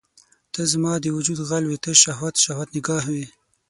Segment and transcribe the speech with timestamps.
[0.53, 3.25] ته زما د وجود غل وې ته شهوت، شهوت نګاه وي